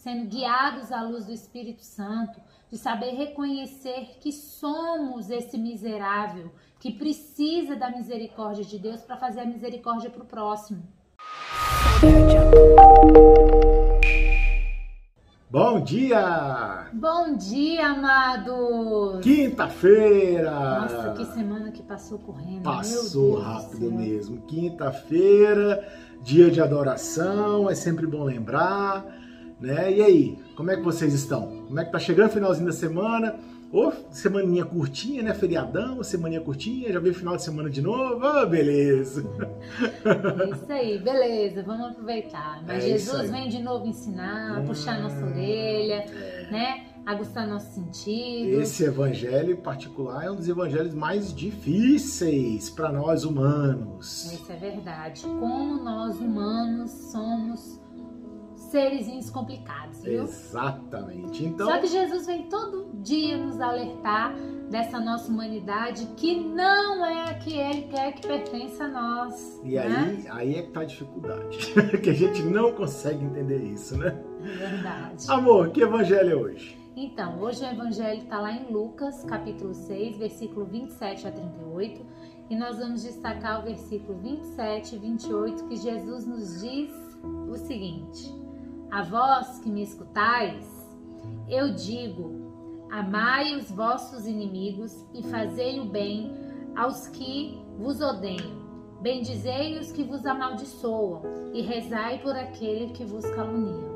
sendo 0.00 0.26
guiados 0.30 0.90
à 0.90 1.02
luz 1.02 1.26
do 1.26 1.32
Espírito 1.32 1.84
Santo, 1.84 2.40
de 2.70 2.78
saber 2.78 3.10
reconhecer 3.10 4.16
que 4.18 4.32
somos 4.32 5.28
esse 5.28 5.58
miserável 5.58 6.50
que 6.78 6.90
precisa 6.90 7.76
da 7.76 7.90
misericórdia 7.90 8.64
de 8.64 8.78
Deus 8.78 9.02
para 9.02 9.18
fazer 9.18 9.40
a 9.40 9.44
misericórdia 9.44 10.08
para 10.08 10.22
o 10.22 10.24
próximo. 10.24 10.82
Bom 15.50 15.82
dia! 15.82 16.88
Bom 16.94 17.36
dia, 17.36 17.88
amados! 17.88 19.20
Quinta-feira! 19.22 20.80
Nossa, 20.80 21.12
que 21.12 21.26
semana 21.26 21.70
que 21.72 21.82
passou 21.82 22.18
correndo. 22.20 22.62
Passou 22.62 23.38
rápido 23.38 23.92
mesmo. 23.92 24.40
Quinta-feira, 24.46 25.86
dia 26.22 26.50
de 26.50 26.62
adoração, 26.62 27.68
é 27.68 27.74
sempre 27.74 28.06
bom 28.06 28.24
lembrar, 28.24 29.04
né? 29.60 29.92
E 29.92 30.02
aí, 30.02 30.38
como 30.56 30.70
é 30.70 30.76
que 30.76 30.82
vocês 30.82 31.12
estão? 31.12 31.64
Como 31.66 31.78
é 31.78 31.84
que 31.84 31.92
tá 31.92 31.98
chegando 31.98 32.30
o 32.30 32.32
finalzinho 32.32 32.66
da 32.66 32.72
semana? 32.72 33.38
Ô, 33.72 33.92
semaninha 34.10 34.64
curtinha, 34.64 35.22
né? 35.22 35.32
Feriadão, 35.32 36.02
semaninha 36.02 36.40
curtinha, 36.40 36.92
já 36.92 36.98
veio 36.98 37.14
final 37.14 37.36
de 37.36 37.44
semana 37.44 37.70
de 37.70 37.80
novo. 37.80 38.26
Ah, 38.26 38.44
beleza. 38.44 39.24
É 40.04 40.50
isso 40.50 40.72
aí, 40.72 40.98
beleza, 40.98 41.62
vamos 41.62 41.90
aproveitar. 41.90 42.64
Mas 42.66 42.84
é 42.84 42.88
Jesus 42.88 43.30
vem 43.30 43.48
de 43.48 43.62
nonovo 43.62 43.86
ensinar, 43.86 44.60
hum, 44.60 44.66
puxar 44.66 45.00
nossa 45.00 45.24
orelha, 45.24 46.04
é. 46.04 46.48
né? 46.50 46.86
Aguçar 47.06 47.46
nosso 47.46 47.72
sentido. 47.72 48.60
Esse 48.60 48.84
evangelho 48.84 49.52
em 49.52 49.56
particular 49.56 50.24
é 50.24 50.30
um 50.30 50.36
dos 50.36 50.48
evangelhos 50.48 50.92
mais 50.92 51.32
difíceis 51.32 52.68
para 52.70 52.90
nós 52.90 53.24
humanos. 53.24 54.32
Isso 54.32 54.50
é 54.50 54.56
verdade. 54.56 55.22
Como 55.22 55.82
nós 55.82 56.16
humanos 56.20 56.90
somos 56.90 57.80
seres 58.70 59.30
complicados, 59.30 60.02
viu? 60.02 60.22
Exatamente. 60.22 61.44
Então... 61.44 61.66
Só 61.66 61.78
que 61.78 61.86
Jesus 61.86 62.26
vem 62.26 62.48
todo 62.48 62.90
dia 62.94 63.36
nos 63.36 63.60
alertar 63.60 64.34
dessa 64.70 65.00
nossa 65.00 65.30
humanidade 65.30 66.06
que 66.16 66.38
não 66.38 67.04
é 67.04 67.30
a 67.30 67.34
que 67.34 67.58
ele 67.58 67.82
quer 67.82 68.12
que 68.12 68.26
pertença 68.26 68.84
a 68.84 68.88
nós. 68.88 69.60
E 69.64 69.74
né? 69.74 69.84
aí, 69.84 70.28
aí 70.30 70.54
é 70.56 70.62
que 70.62 70.70
tá 70.70 70.80
a 70.80 70.84
dificuldade, 70.84 71.58
que 72.02 72.10
a 72.10 72.14
gente 72.14 72.42
não 72.42 72.72
consegue 72.72 73.24
entender 73.24 73.62
isso, 73.64 73.98
né? 73.98 74.16
Verdade. 74.40 75.26
Amor, 75.28 75.70
que 75.70 75.82
evangelho 75.82 76.30
é 76.30 76.36
hoje? 76.36 76.78
Então, 76.96 77.40
hoje 77.40 77.64
o 77.64 77.66
evangelho 77.66 78.20
está 78.20 78.40
lá 78.40 78.52
em 78.52 78.70
Lucas, 78.70 79.24
capítulo 79.24 79.74
6, 79.74 80.18
versículo 80.18 80.66
27 80.66 81.26
a 81.26 81.32
38, 81.32 82.06
e 82.50 82.56
nós 82.56 82.78
vamos 82.78 83.02
destacar 83.02 83.60
o 83.60 83.64
versículo 83.64 84.18
27 84.18 84.96
e 84.96 84.98
28, 84.98 85.64
que 85.66 85.76
Jesus 85.76 86.26
nos 86.26 86.60
diz 86.60 86.90
o 87.48 87.56
seguinte: 87.56 88.32
a 88.90 89.02
vós 89.02 89.58
que 89.60 89.70
me 89.70 89.82
escutais, 89.82 90.66
eu 91.48 91.74
digo: 91.74 92.88
amai 92.90 93.54
os 93.56 93.70
vossos 93.70 94.26
inimigos 94.26 95.06
e 95.14 95.22
fazei 95.22 95.80
o 95.80 95.84
bem 95.84 96.34
aos 96.76 97.06
que 97.08 97.60
vos 97.78 98.00
odeiam. 98.00 98.60
Bendizei 99.00 99.78
os 99.78 99.90
que 99.92 100.02
vos 100.02 100.26
amaldiçoam 100.26 101.22
e 101.54 101.62
rezai 101.62 102.18
por 102.18 102.36
aquele 102.36 102.92
que 102.92 103.04
vos 103.04 103.24
calunia. 103.30 103.88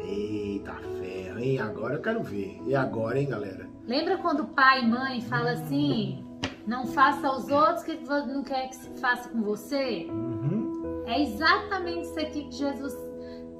Eita 0.00 0.74
ferro, 0.98 1.38
hein? 1.38 1.58
Agora 1.58 1.94
eu 1.94 2.02
quero 2.02 2.22
ver. 2.22 2.60
E 2.66 2.74
agora, 2.74 3.18
hein, 3.18 3.28
galera? 3.28 3.68
Lembra 3.86 4.18
quando 4.18 4.48
pai 4.48 4.82
e 4.82 4.86
mãe 4.86 5.20
fala 5.22 5.52
assim: 5.52 6.24
não 6.66 6.86
faça 6.86 7.26
aos 7.26 7.48
outros 7.48 7.82
que 7.82 7.96
não 8.04 8.42
quer 8.42 8.68
que 8.68 8.76
se 8.76 8.90
faça 9.00 9.28
com 9.30 9.42
você? 9.42 10.06
Uhum. 10.10 11.02
É 11.06 11.22
exatamente 11.22 12.02
isso 12.02 12.20
aqui 12.20 12.44
que 12.44 12.52
Jesus 12.52 12.94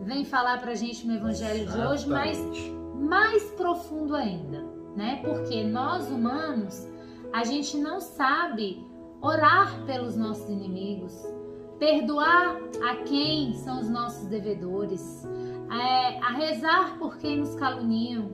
vem 0.00 0.24
falar 0.24 0.60
para 0.60 0.72
a 0.72 0.74
gente 0.74 1.06
no 1.06 1.14
Evangelho 1.14 1.62
Exatamente. 1.62 1.86
de 1.86 1.92
hoje, 1.92 2.08
mas 2.08 2.72
mais 3.00 3.42
profundo 3.52 4.16
ainda, 4.16 4.64
né? 4.96 5.20
Porque 5.24 5.62
nós 5.64 6.08
humanos, 6.10 6.86
a 7.32 7.44
gente 7.44 7.76
não 7.76 8.00
sabe 8.00 8.84
orar 9.20 9.84
pelos 9.84 10.16
nossos 10.16 10.48
inimigos, 10.48 11.14
perdoar 11.78 12.56
a 12.82 12.96
quem 13.04 13.54
são 13.54 13.80
os 13.80 13.88
nossos 13.88 14.26
devedores, 14.26 15.26
é, 15.70 16.18
a 16.18 16.32
rezar 16.32 16.98
por 16.98 17.16
quem 17.18 17.38
nos 17.38 17.54
caluniam, 17.54 18.30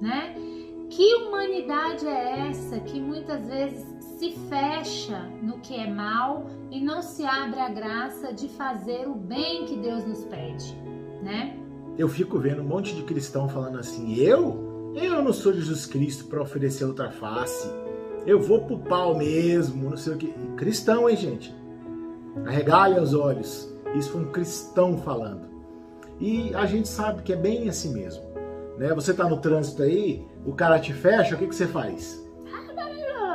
né? 0.00 0.34
Que 0.90 1.14
humanidade 1.14 2.06
é 2.06 2.48
essa 2.48 2.80
que 2.80 3.00
muitas 3.00 3.46
vezes 3.46 3.86
se 4.00 4.32
fecha 4.48 5.18
no 5.42 5.58
que 5.60 5.74
é 5.74 5.86
mal 5.86 6.46
e 6.70 6.80
não 6.80 7.00
se 7.00 7.24
abre 7.24 7.60
a 7.60 7.68
graça 7.68 8.32
de 8.32 8.48
fazer 8.48 9.08
o 9.08 9.14
bem 9.14 9.64
que 9.64 9.76
Deus 9.76 10.04
nos 10.04 10.24
pede? 10.24 10.81
Né? 11.22 11.56
Eu 11.96 12.08
fico 12.08 12.38
vendo 12.38 12.62
um 12.62 12.66
monte 12.66 12.94
de 12.94 13.02
cristão 13.02 13.48
falando 13.48 13.78
assim: 13.78 14.14
eu? 14.16 14.92
Eu 14.94 15.22
não 15.22 15.32
sou 15.32 15.52
Jesus 15.52 15.86
Cristo 15.86 16.24
para 16.26 16.42
oferecer 16.42 16.84
outra 16.84 17.10
face. 17.10 17.70
Eu 18.26 18.40
vou 18.40 18.62
pro 18.62 18.78
pau 18.78 19.16
mesmo, 19.16 19.90
não 19.90 19.96
sei 19.96 20.14
o 20.14 20.16
que. 20.16 20.32
Cristão, 20.56 21.08
hein, 21.08 21.16
gente? 21.16 21.54
Arregalem 22.46 23.00
os 23.00 23.14
olhos. 23.14 23.72
Isso 23.94 24.10
foi 24.10 24.22
um 24.22 24.30
cristão 24.30 24.98
falando. 24.98 25.50
E 26.20 26.54
a 26.54 26.66
gente 26.66 26.88
sabe 26.88 27.22
que 27.22 27.32
é 27.32 27.36
bem 27.36 27.68
assim 27.68 27.92
mesmo. 27.92 28.22
Né? 28.78 28.94
Você 28.94 29.12
tá 29.12 29.28
no 29.28 29.38
trânsito 29.38 29.82
aí, 29.82 30.24
o 30.46 30.52
cara 30.52 30.78
te 30.78 30.92
fecha, 30.92 31.34
o 31.34 31.38
que, 31.38 31.46
que 31.46 31.54
você 31.54 31.66
faz? 31.66 32.22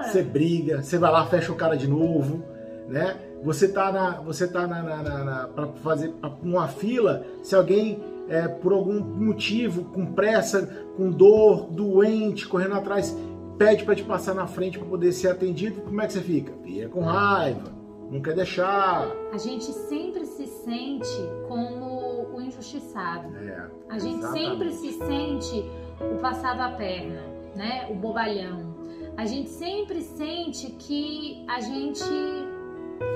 Você 0.03 0.23
briga, 0.23 0.81
você 0.81 0.97
vai 0.97 1.11
lá, 1.11 1.25
fecha 1.25 1.51
o 1.51 1.55
cara 1.55 1.75
de 1.75 1.87
novo, 1.87 2.43
né? 2.87 3.17
Você 3.43 3.67
tá 3.67 3.91
na, 3.91 4.19
você 4.21 4.47
tá 4.47 4.65
na, 4.65 4.81
na, 4.81 5.03
na, 5.03 5.23
na 5.23 5.47
para 5.47 5.67
fazer 5.67 6.13
uma 6.41 6.67
fila, 6.67 7.25
se 7.43 7.55
alguém 7.55 7.99
é, 8.29 8.47
por 8.47 8.73
algum 8.73 8.99
motivo, 8.99 9.85
com 9.85 10.05
pressa, 10.05 10.67
com 10.97 11.09
dor, 11.09 11.67
doente, 11.69 12.47
correndo 12.47 12.75
atrás, 12.75 13.15
pede 13.57 13.83
para 13.83 13.95
te 13.95 14.03
passar 14.03 14.33
na 14.33 14.47
frente 14.47 14.77
para 14.77 14.87
poder 14.87 15.11
ser 15.11 15.29
atendido, 15.29 15.81
como 15.81 16.01
é 16.01 16.07
que 16.07 16.13
você 16.13 16.21
fica? 16.21 16.53
Fica 16.63 16.89
com 16.89 17.01
raiva, 17.01 17.71
não 18.11 18.21
quer 18.21 18.35
deixar. 18.35 19.11
A 19.31 19.37
gente 19.37 19.65
sempre 19.65 20.25
se 20.25 20.45
sente 20.45 21.07
como 21.47 22.27
o 22.33 22.41
injustiçado. 22.41 23.35
É, 23.37 23.69
a 23.89 23.99
gente 23.99 24.19
exatamente. 24.19 24.45
sempre 24.45 24.71
se 24.71 24.91
sente 24.93 25.65
o 25.99 26.17
passado 26.19 26.61
a 26.61 26.69
perna, 26.71 27.21
né? 27.55 27.87
O 27.89 27.95
bobalhão. 27.95 28.75
A 29.15 29.25
gente 29.25 29.49
sempre 29.49 30.01
sente 30.01 30.67
que 30.73 31.43
a 31.47 31.59
gente 31.59 32.03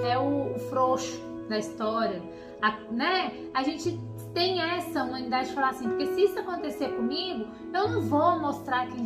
é 0.04 0.18
o, 0.18 0.56
o 0.56 0.60
frouxo 0.60 1.22
da 1.50 1.58
história. 1.58 2.22
A, 2.62 2.80
né? 2.92 3.32
a 3.54 3.64
gente 3.64 4.00
tem 4.34 4.62
essa 4.62 5.04
humanidade 5.04 5.50
de 5.50 5.56
falar 5.56 5.70
assim, 5.70 5.90
porque 5.90 6.06
se 6.08 6.26
isso 6.26 6.40
acontecer 6.40 6.90
comigo, 6.90 7.46
eu 7.74 7.90
não 7.90 8.02
vou 8.02 8.40
mostrar 8.40 8.88
quem, 8.88 9.04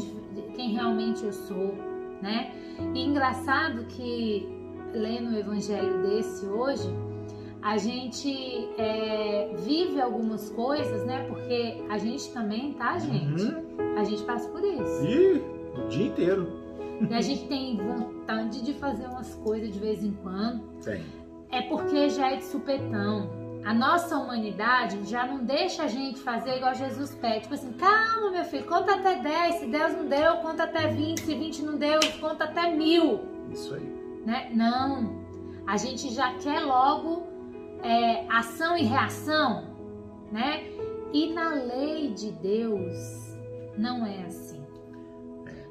quem 0.54 0.74
realmente 0.74 1.24
eu 1.24 1.34
sou, 1.34 1.74
né? 2.22 2.52
E 2.94 3.04
engraçado 3.04 3.86
que 3.86 4.48
lendo 4.94 5.32
o 5.32 5.38
evangelho 5.38 6.02
desse 6.04 6.46
hoje, 6.46 6.88
a 7.62 7.78
gente 7.78 8.70
é, 8.78 9.56
vive 9.58 10.00
algumas 10.00 10.50
coisas, 10.52 11.04
né? 11.06 11.26
Porque 11.28 11.84
a 11.90 11.98
gente 11.98 12.32
também, 12.32 12.74
tá, 12.74 13.00
gente? 13.00 13.42
Uhum. 13.42 13.98
A 13.98 14.04
gente 14.04 14.24
passa 14.24 14.48
por 14.50 14.64
isso. 14.64 15.06
E 15.06 15.42
o 15.80 15.88
dia 15.88 16.08
inteiro. 16.08 16.65
E 17.10 17.14
a 17.14 17.22
gente 17.22 17.48
tem 17.48 17.78
vontade 17.78 18.62
de 18.62 18.74
fazer 18.74 19.08
umas 19.08 19.36
coisas 19.36 19.72
de 19.72 19.80
vez 19.80 20.04
em 20.04 20.12
quando. 20.12 20.64
Sim. 20.82 21.04
É 21.52 21.62
porque 21.64 22.10
já 22.10 22.32
é 22.32 22.38
de 22.38 22.46
supetão. 22.46 23.30
A 23.64 23.74
nossa 23.74 24.18
humanidade 24.18 25.04
já 25.10 25.26
não 25.26 25.44
deixa 25.44 25.84
a 25.84 25.88
gente 25.88 26.20
fazer 26.20 26.58
igual 26.58 26.74
Jesus 26.76 27.16
pede. 27.16 27.42
Tipo 27.42 27.56
assim, 27.56 27.74
calma, 27.74 28.32
meu 28.32 28.44
filho, 28.44 28.66
conta 28.66 28.96
até 28.96 29.20
10. 29.20 29.56
Se 29.56 29.66
Deus 29.68 29.94
não 29.94 30.08
deu, 30.08 30.38
conta 30.38 30.64
até 30.64 30.88
20. 30.88 31.22
Se 31.22 31.36
20 31.36 31.62
não 31.64 31.78
deu, 31.78 32.00
conta 32.20 32.44
até 32.44 32.72
mil. 32.72 33.22
Isso 33.52 33.74
aí. 33.74 33.84
Né? 34.26 34.52
Não. 34.54 35.26
A 35.66 35.78
gente 35.78 36.14
já 36.14 36.34
quer 36.36 36.60
logo 36.60 37.28
é, 37.82 38.26
ação 38.30 38.78
e 38.78 38.84
reação, 38.84 39.64
né? 40.32 40.64
E 41.14 41.34
na 41.34 41.50
lei 41.50 42.12
de 42.12 42.32
Deus 42.32 43.36
não 43.78 44.06
é 44.06 44.24
assim. 44.26 44.65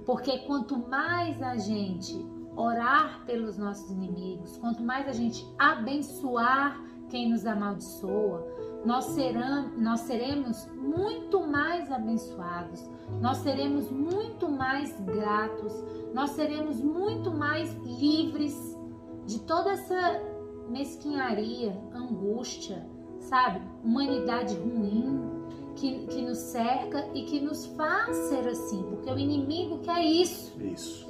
Porque 0.04 0.38
quanto 0.40 0.78
mais 0.88 1.40
a 1.42 1.56
gente 1.56 2.24
orar 2.56 3.24
pelos 3.26 3.58
nossos 3.58 3.90
inimigos, 3.90 4.56
quanto 4.58 4.82
mais 4.82 5.08
a 5.08 5.12
gente 5.12 5.46
abençoar 5.58 6.80
quem 7.08 7.30
nos 7.30 7.46
amaldiçoa, 7.46 8.46
nós, 8.84 9.04
serão, 9.06 9.70
nós 9.78 10.00
seremos 10.00 10.66
muito 10.74 11.40
mais 11.46 11.90
abençoados, 11.90 12.88
nós 13.20 13.38
seremos 13.38 13.90
muito 13.90 14.48
mais 14.48 15.00
gratos, 15.00 15.72
nós 16.12 16.30
seremos 16.30 16.80
muito 16.80 17.30
mais 17.30 17.74
livres 17.84 18.78
de 19.26 19.40
toda 19.40 19.70
essa 19.70 20.20
mesquinharia, 20.68 21.80
angústia, 21.94 22.86
sabe? 23.20 23.60
Humanidade 23.82 24.54
ruim, 24.56 25.43
que, 25.76 26.06
que 26.06 26.22
nos 26.22 26.38
cerca 26.38 27.06
e 27.14 27.22
que 27.22 27.40
nos 27.40 27.66
faz 27.66 28.16
ser 28.16 28.46
assim, 28.48 28.82
porque 28.88 29.10
o 29.10 29.18
inimigo 29.18 29.78
quer 29.78 30.02
isso. 30.02 30.52
Isso. 30.60 31.06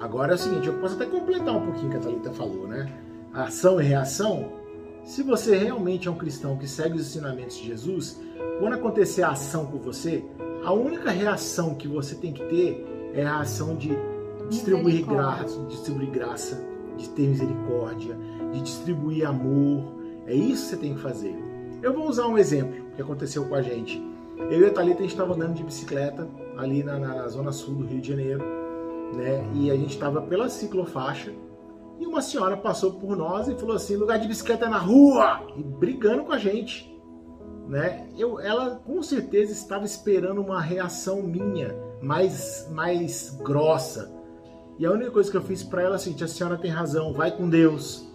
Agora 0.00 0.32
é 0.32 0.34
o 0.34 0.38
seguinte, 0.38 0.66
eu 0.66 0.78
posso 0.78 0.94
até 0.94 1.06
completar 1.06 1.56
um 1.56 1.64
pouquinho 1.64 1.88
o 1.88 1.90
que 1.90 1.96
a 1.96 2.00
Thalita 2.00 2.30
falou, 2.32 2.68
né? 2.68 2.92
A 3.32 3.44
ação 3.44 3.80
e 3.80 3.84
reação. 3.84 4.52
Se 5.04 5.22
você 5.22 5.56
realmente 5.56 6.08
é 6.08 6.10
um 6.10 6.16
cristão 6.16 6.56
que 6.56 6.66
segue 6.68 6.96
os 6.96 7.06
ensinamentos 7.06 7.56
de 7.56 7.66
Jesus, 7.66 8.20
quando 8.58 8.74
acontecer 8.74 9.22
a 9.22 9.30
ação 9.30 9.66
com 9.66 9.78
você, 9.78 10.24
a 10.64 10.72
única 10.72 11.10
reação 11.10 11.74
que 11.74 11.86
você 11.86 12.14
tem 12.14 12.32
que 12.32 12.44
ter 12.46 13.12
é 13.14 13.24
a 13.24 13.40
ação 13.40 13.76
de 13.76 13.96
distribuir 14.50 15.06
graça, 15.06 15.58
de 15.60 15.66
distribuir 15.66 16.10
graça, 16.10 16.62
de 16.96 17.08
ter 17.10 17.28
misericórdia, 17.28 18.16
de 18.52 18.60
distribuir 18.62 19.26
amor. 19.26 19.84
É 20.26 20.34
isso 20.34 20.64
que 20.64 20.70
você 20.70 20.76
tem 20.76 20.94
que 20.94 21.00
fazer. 21.00 21.34
Eu 21.82 21.92
vou 21.92 22.08
usar 22.08 22.26
um 22.26 22.36
exemplo 22.36 22.85
que 22.96 23.02
aconteceu 23.02 23.44
com 23.44 23.54
a 23.54 23.62
gente. 23.62 24.02
Eu 24.50 24.62
e 24.62 24.66
a 24.66 24.72
Thalita, 24.72 24.98
a 24.98 25.02
gente 25.02 25.12
estava 25.12 25.34
andando 25.34 25.54
de 25.54 25.62
bicicleta 25.62 26.28
ali 26.56 26.82
na, 26.82 26.98
na, 26.98 27.28
zona 27.28 27.52
sul 27.52 27.74
do 27.74 27.86
Rio 27.86 28.00
de 28.00 28.08
Janeiro, 28.08 28.44
né? 29.14 29.48
E 29.54 29.70
a 29.70 29.76
gente 29.76 29.90
estava 29.90 30.20
pela 30.22 30.48
ciclofaixa 30.48 31.32
e 31.98 32.06
uma 32.06 32.20
senhora 32.20 32.56
passou 32.56 32.92
por 32.92 33.16
nós 33.16 33.48
e 33.48 33.54
falou 33.54 33.76
assim: 33.76 33.96
lugar 33.96 34.18
de 34.18 34.28
bicicleta 34.28 34.66
é 34.66 34.68
na 34.68 34.78
rua! 34.78 35.46
E 35.56 35.62
brigando 35.62 36.24
com 36.24 36.32
a 36.32 36.38
gente. 36.38 36.94
Né? 37.68 38.08
Eu, 38.16 38.38
ela 38.38 38.76
com 38.76 39.02
certeza 39.02 39.52
estava 39.52 39.84
esperando 39.84 40.40
uma 40.40 40.60
reação 40.60 41.22
minha 41.22 41.74
mais, 42.00 42.68
mais 42.70 43.36
grossa. 43.42 44.14
E 44.78 44.86
a 44.86 44.92
única 44.92 45.10
coisa 45.10 45.30
que 45.30 45.36
eu 45.36 45.42
fiz 45.42 45.62
para 45.62 45.82
ela 45.82 45.94
é 45.94 45.96
assim: 45.96 46.14
a 46.22 46.28
senhora 46.28 46.58
tem 46.58 46.70
razão, 46.70 47.12
vai 47.12 47.34
com 47.34 47.48
Deus. 47.48 48.06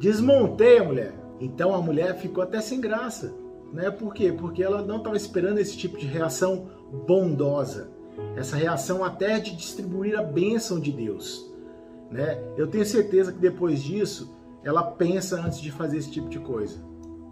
Desmontei 0.00 0.78
a 0.78 0.84
mulher. 0.84 1.14
Então 1.40 1.74
a 1.74 1.80
mulher 1.80 2.16
ficou 2.18 2.42
até 2.42 2.60
sem 2.60 2.80
graça. 2.80 3.34
Né? 3.74 3.90
Por 3.90 4.14
quê? 4.14 4.32
Porque 4.32 4.62
ela 4.62 4.82
não 4.82 4.98
estava 4.98 5.16
esperando 5.16 5.58
esse 5.58 5.76
tipo 5.76 5.98
de 5.98 6.06
reação 6.06 6.68
bondosa. 7.08 7.90
Essa 8.36 8.54
reação 8.54 9.02
até 9.02 9.40
de 9.40 9.56
distribuir 9.56 10.16
a 10.16 10.22
bênção 10.22 10.78
de 10.78 10.92
Deus. 10.92 11.52
Né? 12.08 12.40
Eu 12.56 12.68
tenho 12.68 12.86
certeza 12.86 13.32
que 13.32 13.38
depois 13.40 13.82
disso 13.82 14.32
ela 14.62 14.82
pensa 14.82 15.40
antes 15.40 15.60
de 15.60 15.72
fazer 15.72 15.98
esse 15.98 16.10
tipo 16.10 16.28
de 16.28 16.38
coisa. 16.38 16.86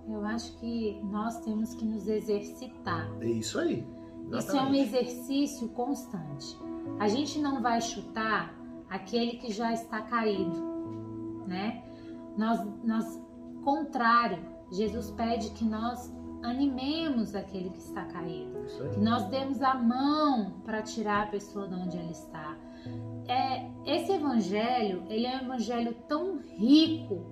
Eu 0.08 0.24
acho 0.24 0.58
que 0.58 1.00
nós 1.04 1.38
temos 1.42 1.74
que 1.74 1.84
nos 1.84 2.08
exercitar. 2.08 3.08
É 3.20 3.26
isso 3.26 3.60
aí. 3.60 3.86
Exatamente. 4.26 4.38
Isso 4.38 4.56
é 4.56 4.62
um 4.62 4.74
exercício 4.74 5.68
constante. 5.68 6.58
A 6.98 7.06
gente 7.06 7.38
não 7.38 7.62
vai 7.62 7.80
chutar 7.80 8.52
aquele 8.90 9.36
que 9.38 9.52
já 9.52 9.72
está 9.72 10.02
caído, 10.02 10.60
né? 11.46 11.84
Nós, 12.36 12.60
nós, 12.82 13.22
contrário, 13.64 14.38
Jesus 14.72 15.10
pede 15.12 15.50
que 15.50 15.64
nós 15.64 16.12
animemos 16.42 17.34
aquele 17.34 17.70
que 17.70 17.78
está 17.78 18.04
caído, 18.04 18.64
que 18.92 19.00
nós 19.00 19.24
demos 19.28 19.62
a 19.62 19.74
mão 19.74 20.60
para 20.64 20.82
tirar 20.82 21.24
a 21.24 21.26
pessoa 21.26 21.68
de 21.68 21.74
onde 21.74 21.98
ela 21.98 22.10
está. 22.10 22.56
É, 23.28 23.70
esse 23.86 24.12
evangelho, 24.12 25.04
ele 25.08 25.26
é 25.26 25.36
um 25.36 25.42
evangelho 25.42 25.94
tão 26.08 26.38
rico 26.38 27.24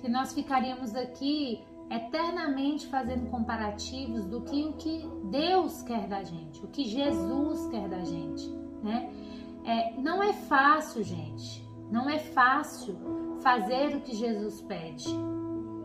que 0.00 0.08
nós 0.08 0.32
ficaríamos 0.32 0.94
aqui 0.94 1.64
eternamente 1.90 2.86
fazendo 2.86 3.28
comparativos 3.28 4.24
do 4.24 4.40
que 4.42 4.64
o 4.64 4.72
que 4.74 5.06
Deus 5.24 5.82
quer 5.82 6.06
da 6.06 6.22
gente, 6.22 6.64
o 6.64 6.68
que 6.68 6.84
Jesus 6.84 7.66
quer 7.70 7.88
da 7.88 8.00
gente, 8.04 8.48
né? 8.82 9.12
É, 9.64 10.00
não 10.00 10.22
é 10.22 10.32
fácil, 10.32 11.02
gente. 11.02 11.62
Não 11.90 12.08
é 12.08 12.18
fácil 12.18 12.96
fazer 13.42 13.94
o 13.94 14.00
que 14.00 14.16
Jesus 14.16 14.60
pede, 14.62 15.04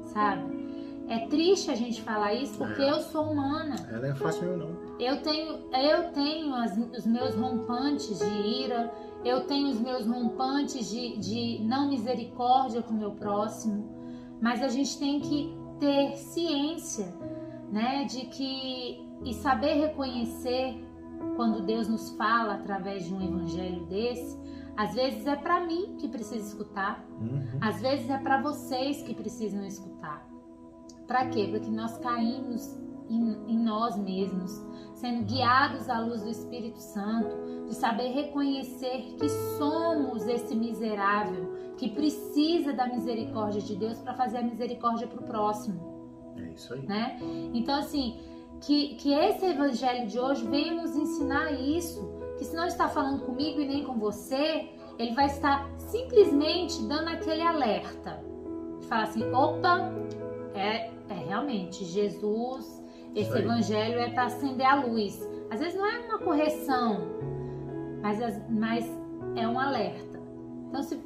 sabe? 0.06 0.77
É 1.10 1.26
triste 1.28 1.72
a 1.72 1.76
gente 1.76 2.02
falar 2.02 2.34
isso 2.34 2.58
porque 2.58 2.82
é. 2.82 2.92
eu 2.92 3.00
sou 3.02 3.32
humana. 3.32 3.76
Ela 3.90 4.08
é 4.08 4.16
fácil 4.16 4.58
não. 4.58 4.98
Eu 5.00 5.22
tenho, 5.22 5.70
eu 5.74 6.12
tenho 6.12 6.54
as, 6.54 6.78
os 6.78 7.06
meus 7.06 7.34
rompantes 7.36 8.20
de 8.20 8.64
ira, 8.64 8.92
eu 9.24 9.46
tenho 9.46 9.70
os 9.70 9.80
meus 9.80 10.06
rompantes 10.06 10.90
de, 10.90 11.18
de 11.18 11.64
não 11.64 11.90
misericórdia 11.90 12.82
com 12.82 12.94
o 12.94 12.98
meu 12.98 13.12
próximo, 13.12 13.90
mas 14.42 14.62
a 14.62 14.68
gente 14.68 15.00
tem 15.00 15.20
que 15.20 15.56
ter 15.80 16.16
ciência, 16.16 17.14
né, 17.72 18.06
de 18.06 18.26
que 18.28 19.06
e 19.24 19.34
saber 19.34 19.74
reconhecer 19.76 20.84
quando 21.36 21.66
Deus 21.66 21.88
nos 21.88 22.12
fala 22.12 22.56
através 22.56 23.06
de 23.06 23.14
um 23.14 23.22
evangelho 23.22 23.86
desse, 23.86 24.38
às 24.76 24.94
vezes 24.94 25.26
é 25.26 25.36
para 25.36 25.66
mim 25.66 25.96
que 25.98 26.08
precisa 26.08 26.48
escutar, 26.48 27.04
uhum. 27.20 27.58
às 27.62 27.82
vezes 27.82 28.10
é 28.10 28.18
para 28.18 28.42
vocês 28.42 29.02
que 29.02 29.14
precisam 29.14 29.66
escutar. 29.66 30.37
Para 31.08 31.26
quê? 31.28 31.48
Para 31.50 31.60
que 31.60 31.72
nós 31.72 31.98
caímos 31.98 32.78
em, 33.10 33.38
em, 33.48 33.58
nós 33.58 33.98
mesmos, 33.98 34.62
sendo 34.94 35.24
guiados 35.24 35.90
à 35.90 36.00
luz 36.00 36.24
do 36.24 36.30
Espírito 36.30 36.80
Santo, 36.80 37.66
de 37.68 37.74
saber 37.74 38.10
reconhecer 38.10 39.16
que 39.18 39.30
somos 39.58 40.28
esse 40.28 40.54
miserável 40.54 41.56
que 41.78 41.90
precisa 41.90 42.74
da 42.74 42.88
misericórdia 42.88 43.62
de 43.62 43.76
Deus 43.76 44.00
para 44.00 44.14
fazer 44.14 44.40
a 44.40 44.42
misericórdia 44.42 45.08
para 45.08 45.22
o 45.22 45.24
próximo. 45.24 46.34
É 46.36 46.50
isso 46.50 46.74
aí. 46.74 46.86
Né? 46.86 47.18
Então, 47.54 47.80
assim, 47.80 48.20
que, 48.62 48.96
que 48.96 49.14
esse 49.14 49.46
evangelho 49.46 50.08
de 50.08 50.20
hoje 50.20 50.46
venha 50.48 50.74
nos 50.74 50.96
ensinar 50.96 51.52
isso. 51.52 52.18
Que 52.38 52.46
se 52.46 52.56
não 52.56 52.68
está 52.68 52.88
falando 52.88 53.26
comigo 53.26 53.60
e 53.60 53.68
nem 53.68 53.84
com 53.84 53.98
você, 53.98 54.70
ele 55.00 55.14
vai 55.14 55.26
estar 55.26 55.68
simplesmente 55.78 56.82
dando 56.84 57.10
aquele 57.10 57.42
alerta. 57.42 58.24
De 58.80 58.86
falar 58.88 59.04
assim: 59.04 59.24
opa, 59.34 59.92
é 60.54 60.92
realmente, 61.28 61.86
Jesus, 61.86 62.84
esse 63.16 63.38
evangelho 63.38 64.00
é 64.00 64.10
para 64.10 64.26
acender 64.26 64.66
a 64.66 64.84
luz. 64.84 65.28
Às 65.50 65.60
vezes 65.60 65.78
não 65.78 65.86
é 65.86 66.00
uma 66.00 66.20
correção, 66.20 67.02
mas, 68.02 68.20
mas 68.50 68.86
é 69.36 69.48
um 69.48 69.60
alerta. 69.60 70.20
Então, 70.70 70.84
se, 70.84 71.00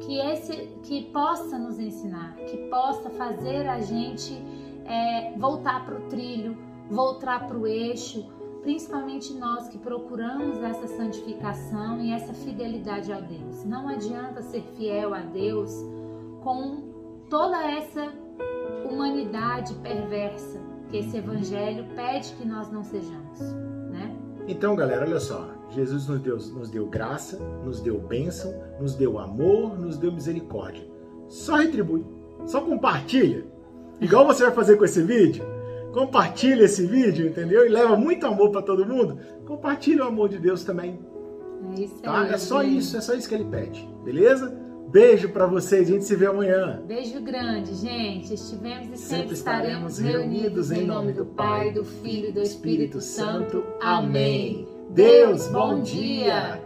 que 0.00 0.18
esse 0.18 0.68
que 0.82 1.06
possa 1.12 1.58
nos 1.58 1.78
ensinar, 1.78 2.36
que 2.46 2.56
possa 2.68 3.10
fazer 3.10 3.68
a 3.68 3.80
gente 3.80 4.34
é, 4.84 5.34
voltar 5.36 5.84
para 5.84 5.96
o 5.96 6.02
trilho, 6.08 6.56
voltar 6.88 7.46
para 7.48 7.56
o 7.56 7.66
eixo, 7.66 8.24
principalmente 8.62 9.32
nós 9.34 9.68
que 9.68 9.78
procuramos 9.78 10.62
essa 10.62 10.86
santificação 10.86 12.00
e 12.00 12.12
essa 12.12 12.32
fidelidade 12.32 13.12
a 13.12 13.20
Deus. 13.20 13.64
Não 13.64 13.88
adianta 13.88 14.42
ser 14.42 14.62
fiel 14.76 15.14
a 15.14 15.20
Deus 15.20 15.72
com 16.42 16.82
toda 17.28 17.60
essa 17.62 18.12
humanidade 18.86 19.74
perversa 19.76 20.60
que 20.88 20.98
esse 20.98 21.16
evangelho 21.16 21.84
pede 21.94 22.32
que 22.34 22.46
nós 22.46 22.70
não 22.70 22.82
sejamos, 22.84 23.40
né? 23.90 24.16
Então, 24.48 24.76
galera, 24.76 25.04
olha 25.04 25.18
só, 25.18 25.48
Jesus 25.70 26.06
nos 26.06 26.20
deu, 26.20 26.36
nos 26.36 26.70
deu 26.70 26.86
graça, 26.86 27.38
nos 27.64 27.80
deu 27.80 27.98
bênção, 27.98 28.54
nos 28.80 28.94
deu 28.94 29.18
amor, 29.18 29.78
nos 29.78 29.98
deu 29.98 30.12
misericórdia. 30.12 30.86
Só 31.28 31.56
retribui, 31.56 32.04
só 32.46 32.60
compartilha. 32.60 33.44
Igual 34.00 34.26
você 34.26 34.44
vai 34.44 34.52
fazer 34.52 34.76
com 34.76 34.84
esse 34.84 35.02
vídeo. 35.02 35.44
Compartilha 35.92 36.64
esse 36.64 36.86
vídeo, 36.86 37.26
entendeu? 37.26 37.66
E 37.66 37.68
leva 37.68 37.96
muito 37.96 38.26
amor 38.26 38.50
para 38.50 38.62
todo 38.62 38.86
mundo. 38.86 39.18
Compartilha 39.46 40.04
o 40.04 40.08
amor 40.08 40.28
de 40.28 40.38
Deus 40.38 40.62
também. 40.62 41.00
É 41.74 41.80
isso 41.80 42.02
tá? 42.02 42.20
aí. 42.20 42.32
É 42.32 42.38
só 42.38 42.62
isso, 42.62 42.96
é 42.96 43.00
só 43.00 43.14
isso 43.14 43.28
que 43.28 43.34
ele 43.34 43.46
pede. 43.46 43.88
Beleza? 44.04 44.65
Beijo 44.88 45.28
para 45.30 45.46
vocês, 45.46 45.88
a 45.88 45.92
gente 45.92 46.04
se 46.04 46.16
vê 46.16 46.26
amanhã. 46.26 46.82
Beijo 46.86 47.20
grande, 47.20 47.74
gente. 47.74 48.34
Estivemos 48.34 48.88
e 48.92 48.96
sempre, 48.96 48.98
sempre 48.98 49.34
estaremos 49.34 49.98
reunidos 49.98 50.70
em 50.70 50.86
nome 50.86 51.12
do 51.12 51.26
Pai, 51.26 51.72
do 51.72 51.84
Filho 51.84 52.28
e 52.28 52.32
do 52.32 52.40
Espírito 52.40 53.00
Santo. 53.00 53.64
Amém. 53.80 54.66
Deus, 54.90 55.48
bom 55.48 55.82
dia. 55.82 56.65